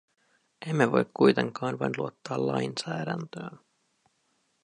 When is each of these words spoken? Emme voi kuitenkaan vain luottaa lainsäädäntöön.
Emme 0.67 0.91
voi 0.91 1.05
kuitenkaan 1.13 1.79
vain 1.79 1.91
luottaa 1.97 2.47
lainsäädäntöön. 2.47 3.57